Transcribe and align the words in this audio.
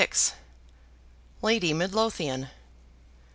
Lady 1.43 1.73
Midlothian. 1.73 2.47